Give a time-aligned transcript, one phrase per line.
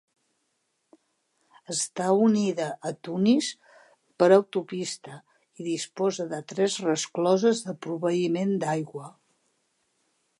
[1.73, 3.49] Està unida a Tunis
[4.23, 5.19] per autopista,
[5.63, 9.09] i disposa de tres rescloses pel proveïment d'aigua.